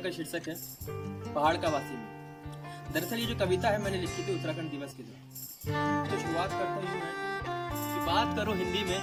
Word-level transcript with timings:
का 0.00 0.10
शीर्षक 0.10 0.48
है, 0.48 0.54
पहाड़ 1.34 1.56
का 1.56 1.68
वासी 1.68 1.94
में। 1.94 2.92
दरअसल 2.92 3.16
ये 3.16 3.26
जो 3.26 3.34
कविता 3.34 3.68
है 3.68 3.82
मैंने 3.82 3.96
लिखी 3.96 4.28
थी 4.28 4.34
उत्तराखंड 4.34 4.70
दिवस 4.70 4.94
के 4.94 5.02
दिन। 5.02 5.14
तो 6.10 6.18
शुरुआत 6.18 6.50
करता 6.50 6.62
है 6.62 6.80
कि 7.72 8.06
बात 8.06 8.36
करो 8.36 8.52
हिंदी 8.52 8.84
में, 8.84 9.00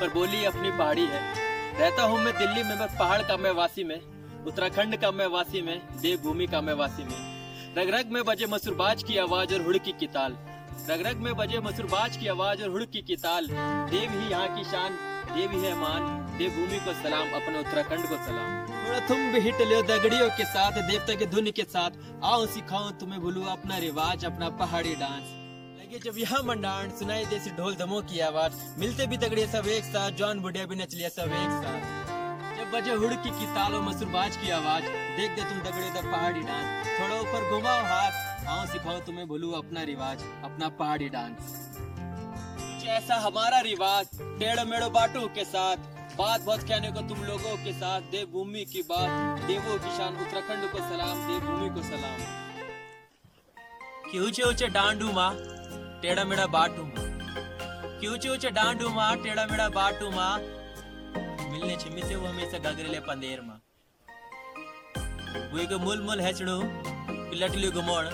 पर 0.00 0.08
बोली 0.08 0.44
अपनी 0.44 0.70
पहाड़ी 0.70 1.06
है। 1.06 1.22
रहता 1.78 2.02
हूँ 2.02 2.18
मैं 2.18 2.38
दिल्ली 2.38 2.62
में 2.62 2.76
मैं 2.76 2.98
पहाड़ 2.98 3.22
का 3.22 3.36
मैं 3.36 3.50
वासी 3.50 3.84
में। 3.84 4.00
उत्तराखंड 4.44 4.96
का 4.96 5.10
मैं 5.10 5.26
वासी 5.26 5.62
में, 5.62 6.00
देवभूमि 6.00 6.46
का 6.46 6.60
मैं 6.60 6.74
वासी 6.74 7.02
में। 7.02 7.38
रग 7.74 7.94
रग 7.94 8.06
में 8.06 8.24
बजे 8.24 8.46
मसूरबाज 8.46 9.02
की 9.02 9.18
आवाज़ 9.18 9.54
और 9.54 9.62
हुड़की 9.62 9.92
की 9.92 10.06
ताल। 10.06 10.36
रग 10.90 11.06
रग 11.06 11.16
में 11.16 11.34
बजे 11.34 11.60
मसूरबाज 11.60 12.16
की 12.16 12.26
आवाज़ 12.26 12.62
और 12.62 12.70
हुड़की 12.70 13.02
की 13.02 13.16
ताल। 13.16 13.46
देव 13.90 14.20
ही 14.20 14.30
यहाँ 14.30 14.56
की 14.56 14.64
शान 14.64 14.92
देव 15.28 15.50
ही 15.50 15.72
मान, 15.74 16.02
देवभूमि 16.38 16.78
को 16.78 16.92
सलाम, 16.92 17.30
अपने 17.30 17.58
उत्तराखंड 17.58 18.08
को 18.08 18.16
सलाम। 18.16 18.66
थोड़ा 18.68 19.00
तुम 19.08 19.32
भी 19.32 19.40
हिट 19.40 19.60
लो 19.60 19.82
दगड़ियों 19.82 20.28
के 20.30 20.44
साथ, 20.44 20.72
देवता 20.72 21.14
के 21.14 21.26
धुन 21.26 21.50
के 21.50 21.62
साथ। 21.62 21.90
आओ 22.24 22.46
सिखाओ 22.46 22.90
तुम्हें 22.90 23.20
भूलू 23.20 23.44
अपना 23.44 23.78
रिवाज, 23.78 24.24
अपना 24.24 24.48
पहाड़ी 24.48 24.94
डांस। 24.94 25.34
लगे 25.80 25.98
जब 25.98 26.18
यहाँ 26.18 26.42
मंडाण 26.42 26.90
सुनाई 26.90 27.24
देसी 27.24 27.50
ढोल 27.50 27.74
धमो 27.74 28.00
की 28.00 28.20
आवाज़। 28.20 28.52
मिलते 28.78 29.06
भी 29.06 29.16
तगड़े 29.16 29.46
सब 29.46 29.68
एक 29.68 29.84
साथ, 29.84 30.10
जॉन 30.10 30.40
बुढ़िया 30.40 30.66
भी 30.66 30.76
नच 30.76 30.94
लिया 30.94 31.08
सब 31.08 31.32
एक 31.32 31.50
साथ। 31.62 32.06
जब 32.58 32.70
बजे 32.70 32.94
हुड़की 32.94 33.30
की 33.30 33.46
तालो 33.46 33.82
मसूरबाज 33.82 34.36
की 34.36 34.50
आवाज़, 34.50 34.84
देख 35.16 35.30
दे 35.30 35.42
तुम 35.42 35.58
दगड़े 35.58 35.90
द 35.90 36.04
पहाड़ी 36.04 36.40
डांस। 36.40 36.86
थोड़ा 37.00 37.20
ऊपर 37.20 37.50
घुमाओ 37.50 37.82
हाथ, 37.84 38.46
आओ 38.48 38.66
सिखाओ 38.66 38.98
तुम्हें 38.98 39.26
भूलू 39.28 39.50
अपना 39.52 39.82
रिवाज, 39.82 40.22
अपना 40.44 40.68
पहाड़ी 40.68 41.08
डांस। 41.08 41.67
ऐसा 42.88 43.14
हमारा 43.16 43.58
रिवाज, 43.60 44.08
टेढ़ो 44.40 44.64
मेढ़ो 44.64 44.88
बाटू 44.90 45.20
के 45.28 45.44
साथ। 45.44 45.76
बात 46.16 46.40
बहुत 46.40 46.62
कहने 46.68 46.90
को 46.92 47.00
तुम 47.08 47.24
लोगों 47.24 47.56
के 47.56 47.72
साथ 47.72 48.00
देवभूमि 48.10 48.64
की 48.64 48.82
बात। 48.82 49.40
देवों 49.42 49.76
की 49.78 49.96
शान, 49.96 50.16
उत्तराखंड 50.16 50.70
को 50.72 50.78
सलाम 50.78 51.26
देवभूमि 51.28 51.68
को 51.70 51.82
सलाम। 51.82 52.18
कि 54.10 54.20
ऊँचे 54.20 54.66
डांडू 54.68 55.12
माँ, 55.12 55.32
टेढ़ा 56.02 56.24
मेढ़ा 56.24 56.46
बाटू 56.46 56.82
माँ? 56.82 57.06
कि 58.00 58.08
ऊँचे 58.08 58.50
डांडू 58.50 58.88
माँ, 58.88 59.16
टेढ़ा 59.16 59.46
मेढ़ा 59.46 59.68
बाटू 59.68 60.10
माँ? 60.10 60.38
मिलने 61.50 61.76
छिमिसे 61.76 62.16
वो 62.16 62.26
हमेशा 62.26 62.58
गगरेले 62.58 63.00
पंदेर 63.00 63.40
माँ। 63.40 63.60
वो 65.52 65.58
एक 65.58 65.72
मुल 65.80 66.02
मुल 66.02 66.20
हेचड़ू 66.20 66.58
लटली 67.36 67.70
घुमोड़ 67.70 68.04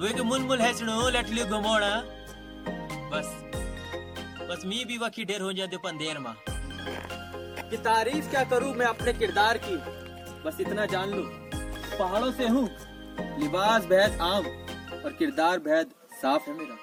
वो 0.00 0.06
एक 0.06 0.20
मुल 0.20 0.42
मुल 0.42 0.60
हेचड़ू 0.60 1.08
लटली 1.08 1.44
घुमोड़ 1.44 1.82
बस। 3.12 3.47
बस 4.50 4.62
मी 4.66 4.84
भी 4.84 4.98
वकी 4.98 5.24
ढेर 5.24 5.40
हो 5.40 5.52
जाते 5.52 5.76
पंदेर 5.76 6.18
माँ। 6.18 6.34
की 7.70 7.76
तारीफ़ 7.76 8.30
क्या 8.30 8.44
करूँ 8.44 8.74
मैं 8.74 8.86
अपने 8.86 9.12
किरदार 9.12 9.58
की? 9.58 9.76
बस 10.44 10.60
इतना 10.60 10.86
जान 10.86 11.10
लू। 11.10 11.22
पहाड़ों 11.98 12.32
से 12.32 12.48
हूँ, 12.48 12.68
लिबास 13.40 13.84
भैद 13.84 14.18
आम, 14.20 14.46
और 15.04 15.12
किरदार 15.12 15.58
भैद 15.58 15.90
साफ़ 16.22 16.50
है 16.50 16.56
मेरा। 16.58 16.76